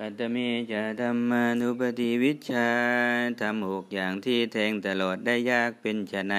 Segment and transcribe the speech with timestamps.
[0.00, 0.36] กัตเม
[0.72, 2.68] จะธรรมานุปฏิวิชา
[3.40, 6.34] ทำหกอย่างที่แทงตลอดได้ยากเป็นชะไหน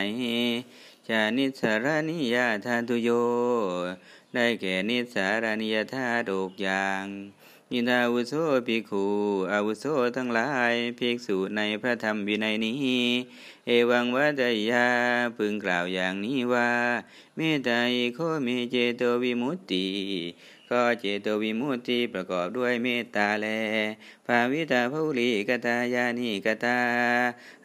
[1.07, 3.09] ชานิสารนิยาธาตุโย
[4.33, 7.03] ได้แก่นิสารนิยธาตุกอย่าง
[7.71, 8.33] ยินดาวุโส
[8.67, 9.05] ภิกขุ
[9.51, 9.85] อาวุโส
[10.15, 13.03] ทั้งหลายภิกษุในพระธรรมวินัยนี้
[13.65, 14.87] เอวังวัตยา
[15.37, 16.71] พึงกล่าวอย่างนี้ว่า
[17.35, 17.79] เมตตา
[18.15, 19.87] โคเมเจโตวิมุตติ
[20.71, 23.47] ก็เจโตวิมุตติประกอบด้วยเมตตาแล
[24.25, 26.77] ภาวิตาภูริกตายานิกตา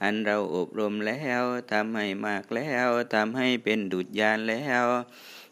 [0.02, 1.42] อันเราอบรมแล้ว
[1.72, 4.84] ทำให้มากแล้วทำให้เป็นดุจยานแล้ว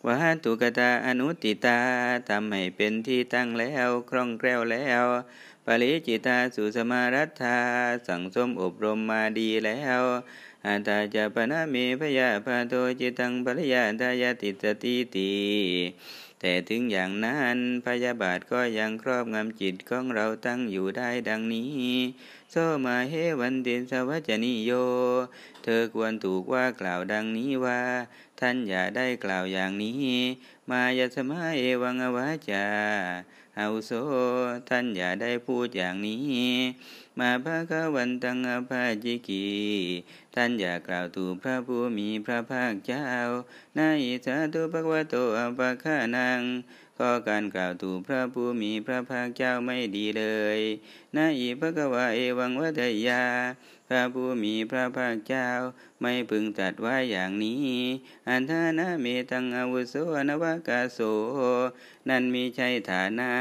[0.06, 0.14] วั
[0.44, 1.78] ตุกตาอนุติตา
[2.28, 5.04] ทำให้เป็นที่ตั้งแล้วคล่องแคล่วแล้ว
[5.66, 7.58] ปริจิตาสุสมารัตธา
[8.06, 10.02] สั่งสมอบรมมาดีแล้ว
[10.66, 15.30] อาตาจะปนาเมพยาพาโตจิตังปริยาทายาติตติตี
[16.40, 21.84] แต่ถึงอย่างนั้นพยาบาทก็ยังครอบงำจิตของเราตั้งอยู่ได้ดังนี้
[22.50, 22.54] โซ
[22.86, 24.72] มาเฮวันเดนสวัจนิโย
[25.62, 27.80] เธอควรถูกว่ากล่าวดังนี้ว่า
[28.40, 30.12] ท่านอย่าได้กล่าวอย่างนี้
[30.70, 32.66] มายาสมาเอวังอวาจา
[33.60, 33.90] อาโซ
[34.68, 36.50] ท่านอย่าได้พูดอย่างนี้
[37.18, 39.48] มาพระกวันตังอภาจิกี
[40.34, 43.06] ท่านอย่ากล่าวถูพระผู้มีพระภาคเจ้า
[43.76, 46.40] นาอิสาตุภควโตอภาคานัง
[47.00, 50.24] ก็การกล่าวถูกพระผู้มีพระภาคเจ้าไม่ดีเล
[50.58, 50.60] ย
[51.16, 53.24] นาอิภควาเอวังวัตยา
[53.88, 55.48] พระผู้มีพระภาคเจ้า
[56.00, 57.74] ไม่พึงตัดไว้อย่างนี้
[58.28, 59.94] อันทานาเมตังอาวุโส
[60.28, 60.98] นวากาโส
[62.08, 63.32] นั่นมีใช่ฐานะ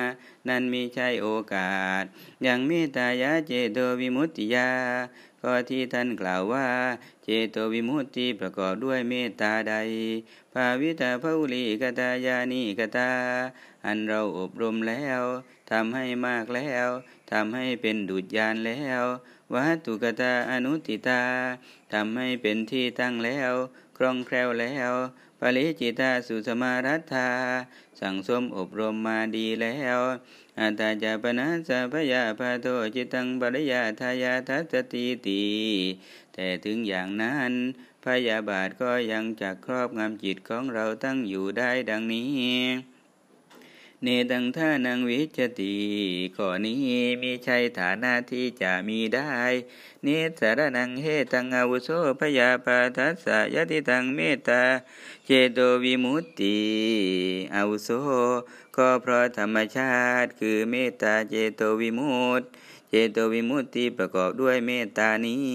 [0.48, 2.04] นั่นมีใช่โอกาส
[2.44, 4.70] อย่างเมตายาเจโตวิมุตติยา
[5.44, 6.68] ก็ที่ท่านกล่าวว่า
[7.24, 9.76] เจโตวิมุตติประกอบด้วยเมตตาใด
[10.54, 13.12] ภาวิตาภุลีกตายานิกตา
[13.86, 15.22] อันเราอบรมแล้ว
[15.72, 16.88] ทำให้มากแล้ว
[17.32, 19.04] ทำให้เป็นดุจยานแล้ว
[19.54, 21.24] วัตุกตาอนุติตา
[21.94, 23.54] ทำให้เป็นที่ตั้งแล้ว
[23.98, 24.92] คล่องแคล่วแล้ว
[25.40, 27.30] ปริจิตาสุสมารัตธา
[28.00, 30.00] สั่งสมอบรมมาดีแล้ว
[30.60, 35.44] อัตาจาปนาสัพยาพาโทจิตังปริยาทายาทัตติตี
[36.34, 37.54] แต่ถึงอย่างนั้น
[38.04, 42.30] พยาบาทก็ยังจะครอบงำจิตของเราตั้งอยู่ได้ดังนี้
[44.04, 45.76] เนตังท่านังวิจติ
[46.36, 46.78] ข้อนี้
[47.22, 49.32] มีใช่ฐานะที่จะมีได้
[50.04, 50.08] เน
[50.40, 51.90] สารนังเฮตังอาวุโส
[52.20, 54.62] พยาปาทัสสะยติตังเมตตา
[55.26, 56.60] เจโตวิมุตติ
[57.56, 57.90] อาวุโส
[58.76, 62.46] ก็เพราะธรรมชาติคือเมตตาเจโตวิมุตติ
[62.90, 65.48] เจโตวิมุตติประกอบด้วยเมตตานี้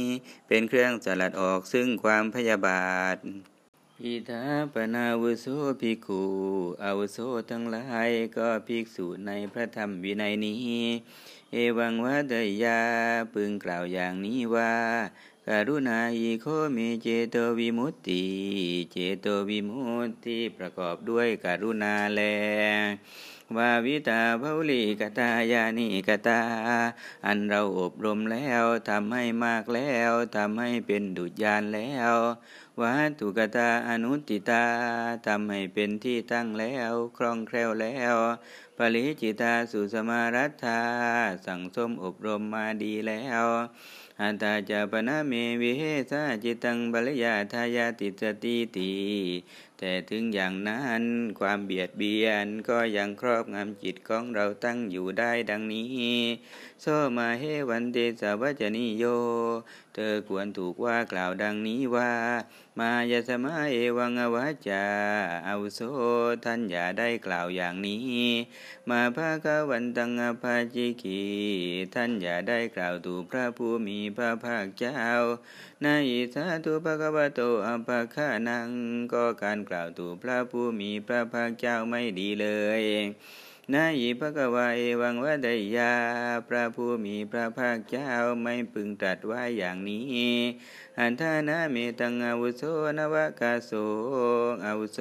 [0.49, 3.19] เป็นเครื่องสลัดออกซึ่งความพยาบาท
[4.03, 5.47] อิทาปนาวุโส
[5.81, 6.23] ภิกขุ
[6.83, 7.19] อาวุโส
[7.51, 10.85] ทั้งหลายก็ภิกษุในพระธรรมวินัยนี้
[11.53, 12.35] เอวังวัด
[12.65, 12.81] ยา
[13.33, 14.75] พึงกล่าวอย่างนี้ว่า
[15.49, 18.25] การุณาอิโคเมเจโตวิมุตติ
[18.93, 22.21] เจโตวิมุตติประกอบด้วยการุณาแล
[23.57, 26.41] วาวิตาภาลีกตายานิกตา
[27.27, 32.15] อันเราอบรมแล้วทำให้มากแล้วทำให้เป็นดุจยานแล้ว
[32.83, 34.65] วัตุกตาอนุติตา
[35.27, 38.17] ทำให้เป็นที่ตั้งแล้วคล่องแคล่วแล้ว
[38.77, 40.81] ปริจิตาสุสมารัตธา
[41.47, 43.45] สั่งสมอบรมมาดีแล้ว
[44.21, 48.93] อันตาจะปนาเมวิเฮสาจิตังบรยาทายาติสติตี
[49.79, 51.05] แต่ถึงอย่างนั้น
[51.39, 56.19] ความเบียดเบียนก็ยังครอบงำจิตของเราตั้งอยู่ได้ดังนี้
[56.81, 56.87] โซ
[57.17, 59.05] มาเฮวันเตสวัจนิโย
[59.95, 62.13] เธอควรถูกว่ากล่าวดังนี้ว่า
[62.79, 64.85] มายาสมาเอวังอวาจจา
[65.47, 65.81] อาโส
[66.45, 68.29] ท่านอย่าได้กล่าวอย่างนี้
[68.91, 71.23] มาภาควันตังอภาจิกี
[71.95, 75.01] ท่านอย่าได้กล่าวถูกพระผู้มีพระภาคเจ้า
[75.85, 78.69] นาอิสาตุภะคะวโตอัปะคานัง
[79.13, 82.49] ก็การกล่าวถูกพระผู้มีพระภาคเจ้าไม่ดีเล
[82.81, 82.83] ย
[83.73, 85.95] นาอิภะคะวาเอวังวะไดยา
[86.49, 88.11] พระผู้มีพระภาคเจ้า
[88.43, 90.35] ไม่พึงตรัสว่าอย่างนี้
[91.01, 92.63] อันทานาเมตังอาวุโส
[92.99, 93.71] นวกาโส
[94.65, 94.99] อาวุโส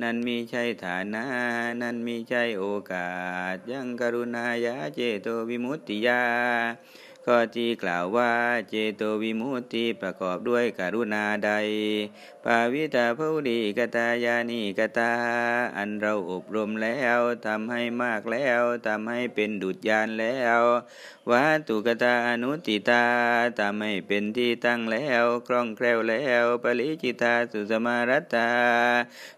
[0.00, 1.24] นั่นมีใช่ฐานะ
[1.80, 3.10] นั่นมีใช่โอกา
[3.54, 6.22] ส ยังกรุณายาเจโตวิมุตติยา
[7.26, 8.32] ข้อที่กล่าวว่า
[8.70, 11.50] เจโตวิมุตติประกอบด้วยกรุณาใด
[12.44, 15.12] ปาวิตาภูริกตายานิกตา
[15.76, 20.62] อันเราอบรมแล้วทำให้มากแล้วทำให้เป็นดุจยานแล้ว
[21.30, 23.04] วัตุกตาอนุติตา
[23.58, 28.50] ทำให้เป็นที่ตั้งแล้วคล่องแคล่วแล้วปริจิตาสุสมารัตตา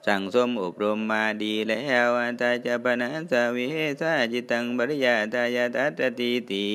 [0.06, 3.67] สั่งสมอบรมมาดีแล้วอันตาจะปนัสวิ
[3.99, 6.69] เสาจิตังบริยาตายาตัตติตี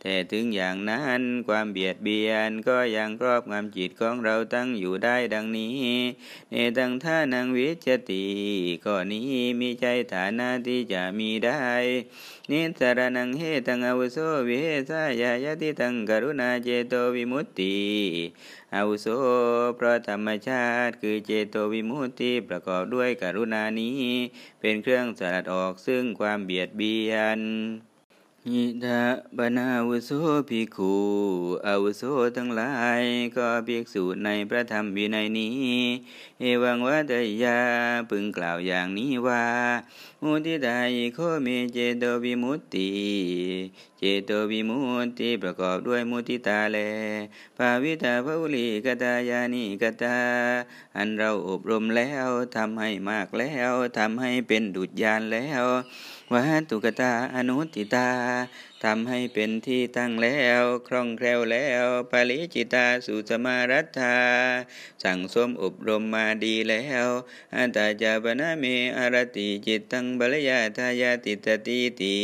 [0.00, 5.80] แต่ถึงอย่างนั้นความเบียดเบียนก็ยังครอบงำจิตของเราตั้งอยู่ได้ดังนี้
[6.52, 8.26] ในตังท่านังวิจติ
[8.84, 9.30] ก็นี้
[9.60, 11.62] มีใจฐานะที่จะมีได้
[12.50, 14.18] นิสรนังเหตังอวุโส
[14.48, 17.71] วิเหสายายติตังกรุณาเจโตวิมุตติ
[18.74, 19.06] อาวุโส
[19.76, 24.00] เพราะธรรมชาติ คือเจโตวิมุตติประกอบด้วยกรุณานี้
[24.60, 27.40] เป็นเครื่องสลัดออกซึ่งความเบียดเบียน
[28.50, 29.00] หิดา
[29.36, 30.10] บนาวุโส
[30.48, 30.94] ภิกขุ
[31.66, 32.02] อาวุโส
[32.36, 33.02] ทั้งหลาย
[33.36, 35.72] ก็เภิกษุในพระธรรมวินัยนี้
[36.40, 37.12] เอวังวัต
[37.44, 37.58] ยา
[38.10, 39.44] พึงกล่าวอย่างนี้ว่า
[40.22, 42.90] มุติตายโคเมเจโตวิมุตติ
[43.98, 46.78] เจโตวิมุตติประกอบด้วยมุติตาแล
[47.56, 50.18] ภาวิตาภุลิกตายานิกตา
[50.96, 55.64] อันเราอบรมแล้วทำให้มากแล้วทำให้เป็นดุจยานแล้ว
[56.32, 58.08] วัตุกตาอนุติตา
[58.84, 64.16] ทำให้เป็นที่ตั้งแล้ว คล่องแคล่วแล้วปริจิตาสุสมารัตา
[65.02, 67.06] สั่งสมอบรมมาดีแล้ว
[67.56, 68.64] อันตาจาปนาเม
[68.98, 72.18] อารติจิตตังบรยาทายาติตติตี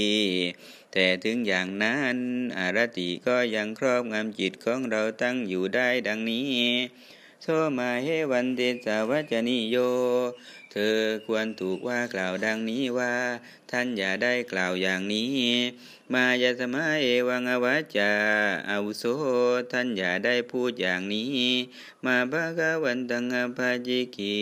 [0.92, 2.18] แต่ถึงอย่างนั้น
[2.58, 6.48] อารติก็ยังครอบงำจิตของเราตั้งอยู่ได้ดังนี้
[7.42, 7.46] โส
[7.78, 9.76] มาเฮวันเตสาวัจนิโย
[10.72, 13.14] เธอควรถูกว่ากล่าวดังนี้ว่า
[13.70, 15.36] ท่านอย่าได้กล่าวอย่างนี้
[16.14, 18.12] มายาสมาเอวังอวัจจา
[18.70, 19.04] อาวุโส
[19.72, 21.44] ท่านอย่าได้พูดอย่างนี้
[22.04, 24.38] มาภะกวันตังอภาจิกี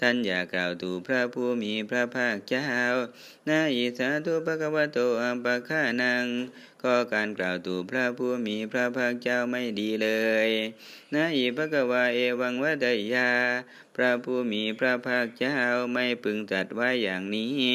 [0.00, 2.68] ท่านอย่ากล่าวถูกพระผู้มีพระภาคเจ้า
[3.48, 6.26] นาอิสาตุภะกวโตอัปปะฆานัง
[6.84, 10.08] ก็การกล่าวตู่พระผู้มีพระภาคเจ้าไม่ดีเล
[10.46, 10.48] ย
[11.14, 13.30] นาอิภะกวาเอวังวะดยา
[13.96, 15.56] พระผู้มีพระภาคเจ้า
[15.92, 17.68] ไม่พึงจัดไว้อย่างนี้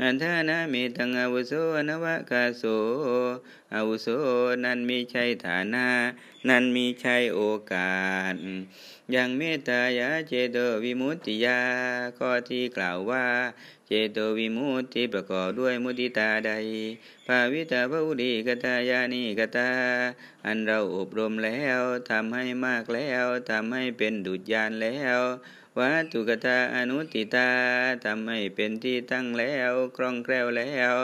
[0.00, 1.52] อันท่านามีตังอาวุโส
[1.88, 2.64] นวะกาโส
[3.74, 4.08] อาวุโส
[4.64, 5.86] นั้นมีใช่ฐานะ
[6.48, 7.40] นั้นมีใช่โอ
[7.72, 8.02] กา
[8.32, 8.34] ส
[9.12, 11.60] ย่างเมตตายาเจโตวิมุตติยา
[12.18, 13.24] ข้อที่กล่าวว่า
[13.86, 16.52] เจโตวิมุตติประกอบด้วยมุติตาใด
[17.26, 19.70] ภาวิตาภูริกตายานิกตา
[20.46, 21.80] อันเราอบรมแล้ว
[22.10, 25.20] ทำให้มากแล้วทำให้เป็นดุจยานแล้ว
[25.80, 27.50] วัตถุกตาอนุติตา
[28.04, 30.94] ทำให้เป็นที่ตั้งแล้วคล่องแคล่วแล้ว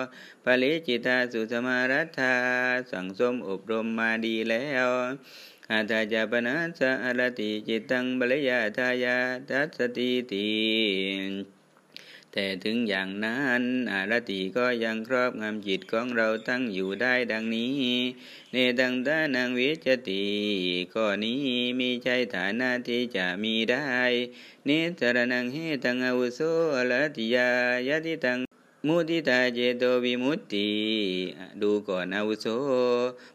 [0.45, 2.35] ปริจิตาสุสมารัตา
[2.91, 4.89] สั่งสมอบรมมาดีแล้ว
[5.71, 9.17] อาตาจาปนัสสารติจิตตังบรยาทายา
[9.49, 11.60] ทัสติติ
[12.33, 13.63] แต่ถึงอย่างนั้น
[13.93, 17.81] อารติก็ยังครอบงำจิตของเราตั้งอยู่ได้ดังนี้
[18.53, 20.25] ในดังตานังวิจติ
[20.93, 21.43] ข้อนี้
[21.81, 23.87] มีใจฐานะที่จะมีได้
[24.69, 26.41] นิสรนังเฮตังอาวุโส
[26.91, 27.49] ลติยา
[27.89, 28.39] ยติตัง
[28.87, 30.71] มุติตาเจโตวิมุตติ
[31.63, 32.47] ดูก่อนอาวุโส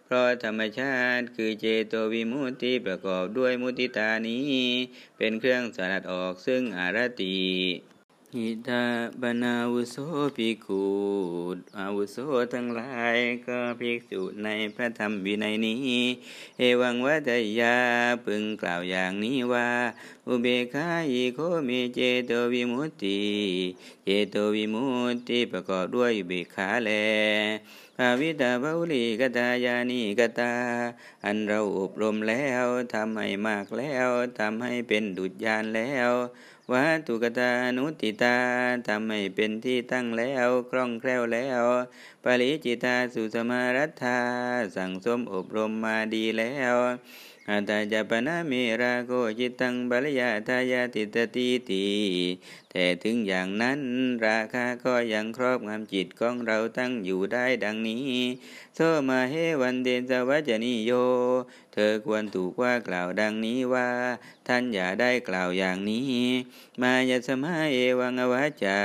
[0.06, 4.53] เพราะธรรมชาติคือเจโตวิมุตติประกอบด้วยมุติตานี้
[5.18, 7.36] เป็นเครื่องสลัดออกซึ่งอารติ
[8.36, 8.86] หิดา
[9.22, 9.96] บนาวุโส
[10.36, 10.86] ภิกขุ
[11.78, 12.18] อาวุโส
[12.54, 13.18] ทั้งหลาย
[13.48, 16.02] ก็ภิกษุในพระธรรมวินัยนี้
[16.58, 17.30] เอวังวัต
[17.60, 17.78] ยา
[18.26, 19.70] พึงกล่าวอย่างนี้ว่า
[20.28, 21.40] อุเบกขาอิโค
[21.70, 23.22] มีเจโตวิมุตติ
[24.06, 26.92] เจโตวิมุตติประกอบด้วยอุเบกขาแล
[28.00, 30.54] ภาวิตาภาลีกตายานิกตา
[31.25, 34.10] อันเราอบรมแล้วทำให้มากแล้ว
[34.40, 36.12] ทำให้เป็นดุจยานแล้ว
[36.72, 38.38] วัตุกตานุติตา
[38.88, 41.64] ทำให้เป็นที่ตั้งแล้วคล่องแคล่วแล้ว
[42.24, 44.20] ปริจิตาสุสมารัตา
[44.75, 46.75] สั่งสมอบรมมาดีแล้ว
[47.50, 51.86] อาตาจปนาเมราโกจิตังบาลยาทายาติตติตี
[52.77, 53.79] แต่ถึงอย่างนั้น
[54.27, 58.08] ราคาก็ยังครอบงำจิตของเราตั้งอยู่ได้ดังนี้
[58.75, 58.79] โซ
[59.10, 60.91] มาเฮวันเดนสวัจนิโย
[61.74, 63.89] เธอควรถูกว่ากล่าวดังนี้ว่า
[64.48, 66.20] ท่านอย่าได้กล่าวอย่างนี้
[66.82, 68.79] มายาสมาเอวังอวัจจา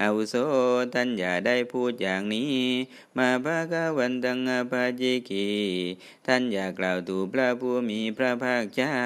[0.00, 0.34] อาวุโส
[0.94, 2.54] ท่านอย่าได้พูดอย่างนี้
[3.18, 5.48] มาภาควันตังอภาจิกี
[6.26, 8.96] ท่านอย่ากล่าวถูกพระผู้มีพระภาคเจ้า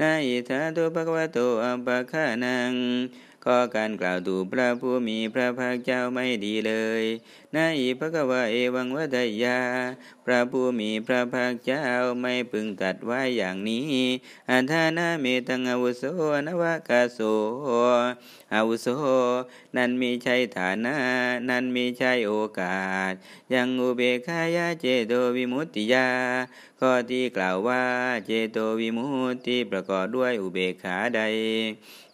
[0.00, 2.74] นาอิทาตุภควโตอัปปะคานัง
[3.46, 7.02] ก็การกล่าวถูพระผู้มีพระภาคเจ้าไม่ดีเลย
[7.54, 9.58] นาอิพระกวาเอวังวัตยา
[10.24, 11.84] พระผู้มีพระภาคเจ้า
[12.20, 13.92] ไม่พึงตัดไว้อย่างนี้
[14.50, 16.02] อันธานาเมตังอาวุโส
[16.46, 17.18] นวากาโส
[18.54, 18.86] อาวุโส
[19.76, 20.96] นั้นมีใช่ฐานะ
[21.48, 22.80] นั้นมีใช่โอกา
[23.10, 23.12] ส
[23.54, 26.08] ยังอุเบกขายาเจโตวิมุตติยา
[26.80, 27.82] ข้อที่กล่าวว่า
[28.26, 31.20] เจโตวิมุตติประกอบด้วยอุเบกขาใด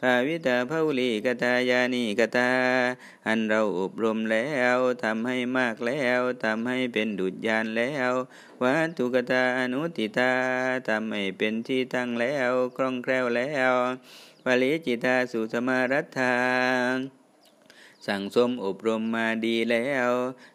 [0.01, 2.51] ภาวิตาภาวลีกตายานิกตา
[3.27, 8.11] อันเราอบรมแล้วทำให้มากแล้วทำให้เป็นดุจยานแล้ว
[8.63, 10.33] วัตถุกตาอนุติตา
[10.89, 13.73] ทำให้เป็นที่ตั้งแล้วคล่องแคล่วแล้ว
[14.45, 16.37] ปริจิตาสุสมารัตถา
[18.07, 20.11] สั่งสมอบรมมาดีแล้ว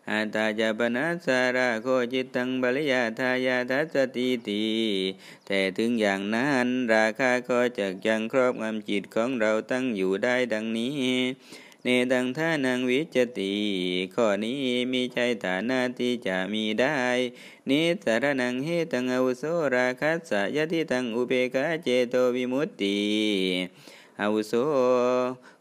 [0.10, 4.66] อาตาจาปนัสสาราโคจิตตังบริยาทายาทัสติตี
[5.48, 11.00] แต่ถึงอย่างนั้นราคาก็จะยังครอบงำจิตของเราตั้งอยู่ได้ดังนี้
[11.86, 13.54] เนตังท่านังวิจติ
[14.16, 14.62] ข้อนี้
[14.94, 16.98] มีใจฐานะที่จะมีได้
[17.70, 19.44] นิสารนังเฮตังอวุโส
[19.76, 23.00] ราคัสสะยติตังอุเบกาเจโตวิมุตติ
[24.22, 24.54] อาวุโส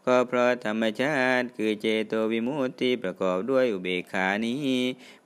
[0.05, 4.75] ก็เพราะธรรมชาติคือเจโตวิมุตติประกอบด้วยอุเบกขานี้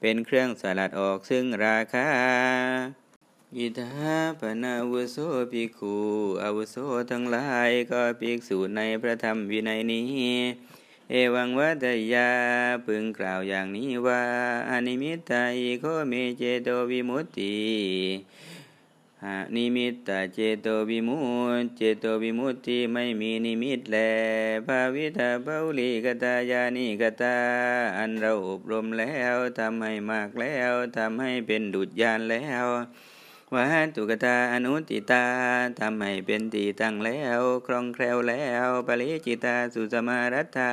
[0.02, 2.08] เป็นเครื่องสลัดออกซึ่งราคา
[3.58, 5.18] อิทาปนาวุโส
[5.52, 5.96] ภิกขุ
[6.44, 6.76] อาวุโส
[7.12, 10.06] ทั้งหลายก็ภิกษุในพระธรรมวินัยนี้
[11.12, 12.30] เอวังวเทยยะ
[12.86, 14.22] พึงกล่าวอย่างนี้ว่า
[14.70, 17.56] อนิมิตตา หิโข เมเจโตวิมุตติ
[19.56, 21.20] นิมิตตาเจโตวิมุ
[21.64, 23.98] ตเจโตวิมุตติไม่มีนิมิตแล
[24.68, 27.36] ภาวิตา พหุลีกตายานีกตา
[27.98, 32.66] อันเราอบรมแล้วทำให้มากแล้วทำให้เป็นดุจยานแล้ว
[33.54, 35.26] วัตถุกตาอนุฏฐิตา
[35.80, 40.72] ทำให้เป็นที่ตั้งแล้วคล่องแคล่วแล้วปริจิตาสุสมารัทธา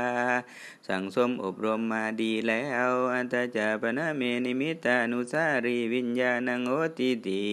[0.88, 7.44] สั่งสมอบรมมาดีแล้ว อันตจาปนเมนิมิตานุสารีวิญญาณังโอติตี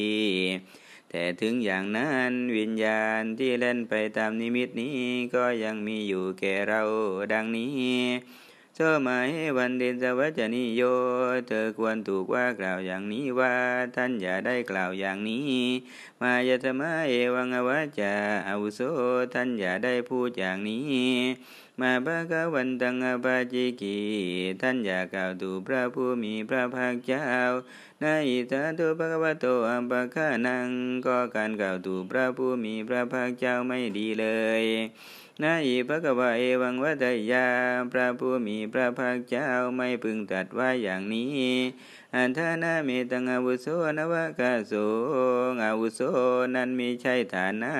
[1.09, 4.99] แต่ถึงอย่างนั้นวิญญาณที่เล่นไปตามนิมิตนี้
[5.35, 6.81] ก็ยังมีอยู่แก่เรา
[7.33, 7.99] ดังนี้
[8.81, 10.81] เธอมาเหวันเดนสวัจนิโย
[11.48, 13.53] เธอควรถูกว่ากล่าวอย่างนี้ว่า
[13.95, 15.50] ท่านอย่าได้กล่าวอย่างนี้
[16.21, 18.13] มายตมาเอวังอวัจา
[18.48, 18.81] อาวุโส
[19.33, 21.09] ท่านอย่าได้พูดอย่างนี้
[21.81, 23.98] มาบากวันตังอปาจิกี
[24.62, 27.27] ท่านอยากกล่าวดูพระผู้มีพระภาคเจ้า
[28.01, 30.69] นาอิตาตุภะคะวะโตอัมปะคะนัง
[31.05, 34.27] ก็การกล่าวดูพระผู้มีพระภาคเจ้าไม่ดีเล
[34.62, 34.63] ย
[35.41, 37.48] นาอิภะคะวะเอวังวัตยา
[37.91, 41.43] พระผู้มีพระภาคเจ้าไม่พึงตัดว่าอย่างนี้
[42.15, 43.67] อันทานาเมตังอาวุโส
[43.98, 44.74] นวากาโส
[45.63, 46.01] อาวุโส
[46.55, 47.74] นั้นมีใช่ฐานะ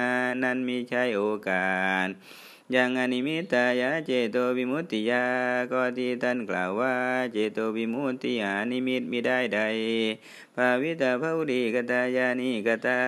[0.44, 1.70] นั้นมีใช่โอกา
[2.08, 2.10] ส
[2.76, 5.26] ยังอนิมิตายาเจโตวิมุตติยา
[5.72, 6.94] ก็ที่ท่านกล่าวว่า
[7.34, 9.60] เจโตวิมุตติอานิมิตมิได้ใด
[10.56, 13.00] ภาวิตาภาวดีกตายานิกตา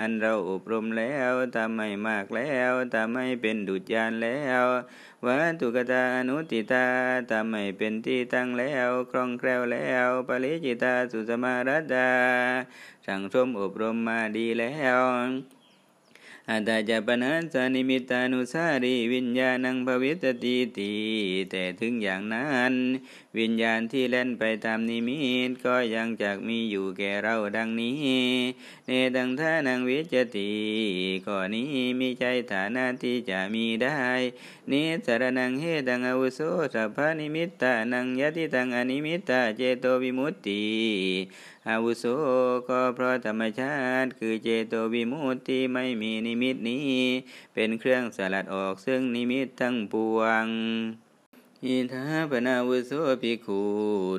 [0.00, 4.64] อันเราอบรมแล้วทำให้มากแล้วทำให้เป็นดุจยานแล้ว
[5.24, 6.86] วัตถุกตาอนุติตา
[7.30, 12.10] ทำให้เป็นที่ตั้งแล้วคล่องแคล่วแล้วปริจิตาสุสมารัตดา
[13.06, 15.00] สั่งสมอบรมมาดีแล้ว
[16.50, 20.92] อถ จ ปนัสสนิมิตตานุสารีวิญญาณังภวิสสตีติ
[21.50, 22.74] แต่ถึงอย่างนั้น
[23.38, 27.96] วิญญาณที่แล่นไปตามนิมิตก็ยังจะมีอยู่แก่เราดังนี้
[28.86, 30.52] เนตัง ฐานังวิชชติ
[31.26, 34.00] ข้อนี้มิใช่ฐานะที่จะมีได้
[34.70, 36.40] นิสสรณังเหตัง อาวุโส
[36.74, 40.64] สัพพนิมิตตานังยทิทังอนิมิตตาเจโตวิมุตติ
[41.70, 42.04] อาวุโส
[42.68, 46.90] ก็เพราะธรรมชาติ คือเจโตวิมุตติไม่มีนิมิตนี้
[47.54, 50.46] เป็นเครื่องสลัดออกซึ่งนิมิตทั้งปวง
[51.64, 53.60] อิธ ปนาวุโสภิกขุ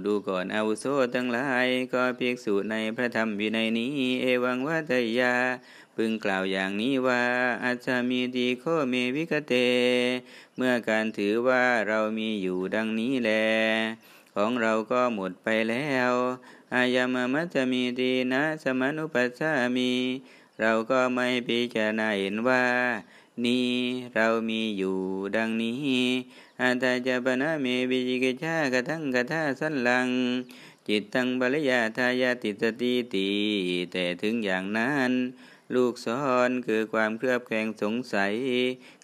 [0.05, 3.91] ดูก่อนอาวุโสทั้งหลาย ก็เพียกสูในพระธรรมวินัยนี้
[4.21, 5.35] เอวังวเทยยะ
[5.95, 7.23] พึงกล่าวอย่างนี้ว่า
[7.63, 9.53] อาจามีดีโคเมวิกเต
[10.57, 13.31] เมื่อการถือว่าเรามีอยู่ดังนี้แล
[14.39, 16.11] ของเราก็หมดไปแล้ว
[16.73, 19.91] อายามมัจมีดีนะสมนุปัสสามี
[20.61, 22.63] เราก็ไม่พิจารณาเห็นว่า
[23.45, 23.67] นี้
[24.15, 24.97] เรามีอยู่
[25.35, 25.77] ดังนี้
[26.61, 30.07] อาตาจะปนาเมวิจิกิชากะทังกะทาสันลัง
[30.87, 33.29] จิตตังบริยาทายาติสติตี
[33.91, 35.11] แต่ถึงอย่างนั้น
[35.75, 38.33] ลูกสอนคือความเครือบแคลงสงสัย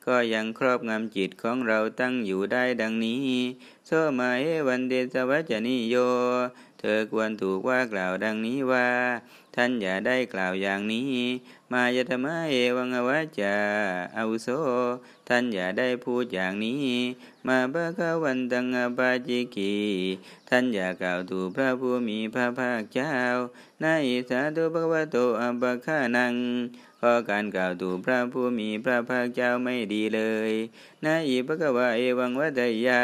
[0.07, 3.25] ก็ยังครอบงำจิตของเราตั้งอยู่ได้ดังนี้
[3.86, 5.95] โซมาเอวันเดสวัจนิโย
[6.79, 8.89] เธอควรถูกว่ากล่าวดังนี้ว่า
[9.55, 11.12] ท่านอย่าได้กล่าวอย่างนี้
[11.71, 13.55] มายตมะเอวังอวัจจา
[14.17, 14.50] อาวุโส
[15.27, 16.85] ท่านอย่าได้พูดอย่างนี้
[17.47, 19.75] มาบะกวันตังอปาจิกี
[20.50, 23.13] ท่านอย่ากล่าวถูพระผู้มีพระภาคเจ้า
[23.83, 26.35] นาอิสาตุภควโตอัปคานัง
[26.97, 30.51] เพราะการกล่าวถูพระผู้มีพระภาคเจ้าไม่ดีเลย
[31.03, 33.03] นาอิภควาเอวังวัตยา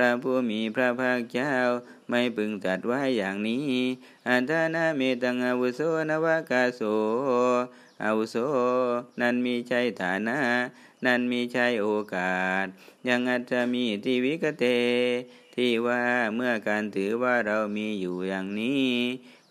[0.00, 1.54] ระผู้มีพระภาคเจ้า
[2.10, 3.68] ไม่พึงตัดไว้อย่างนี้
[4.28, 5.80] อันทานาเมตังอาวุโส
[6.10, 6.82] นวากาโส
[8.02, 8.36] อาวุโส
[9.20, 10.38] นั้นมีใจฐานะ
[11.06, 12.66] นั้นมีใจโอกาส
[13.08, 14.64] ยังอาจจะมีทีวิกเต
[15.54, 16.02] ที่ว่า
[16.34, 18.88] เมื่อการถือว่าเรามีอยู่อย่างนี้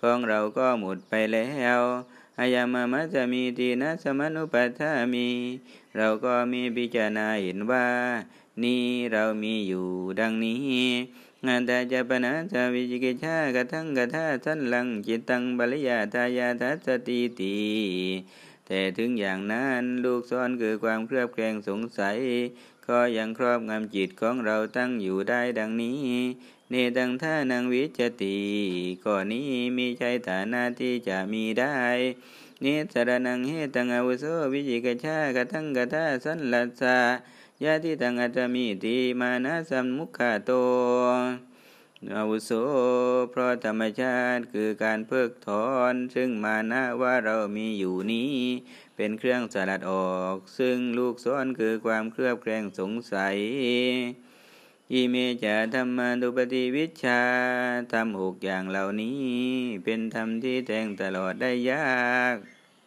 [0.02, 5.28] ของเราก็หมดไปแล้วายามามัจะมีทีนะสมนุปัฏฐามี
[5.98, 7.86] เราก็มีพิจารณาเห็นว่า
[8.64, 9.88] นี้เรามีอยู่
[10.20, 10.60] ดังนี้
[11.46, 17.58] งานตาจะปนาจะวิจิกิชากระทั่งกระท่าสันลังจิตตังบริยาทายาทัสติตี
[18.68, 22.18] แต่ถึงอย่างนั้นลูกซ้อนคือความเครือบแคลงสงสัย
[22.88, 26.02] ก็ยังครอบงำจิตของเราตั้งอยู่ได้ดังนี้
[26.72, 28.38] เนตังท่านังวิจติ
[29.06, 31.76] ก่อนนี้มีใจฐานะที่จะมีได้
[32.62, 37.00] เนสรนังเฮตังอวุโสวิจิกชากระทั่งกระทาสันลัสสะ
[37.64, 40.52] ยะทิตังอัตมีติมานะสัมมุขะโต
[42.16, 42.52] อาวุโส
[43.32, 48.34] เพราะธรรมชาติคือการเพิกถอน ซึ่งมานะว่าเรามีอยู่นี้
[48.96, 53.36] เป็นเครื่องสลัดออก ซึ่งลูกซ้อนคือความเครือบแคลงสงสัย
[54.94, 57.22] อิเมจะธรรมาดุปฏิวิชา
[57.92, 59.20] ทำหกอย่างเหล่านี้
[59.84, 62.36] เป็นธรรมที่แทงตลอดได้ยาก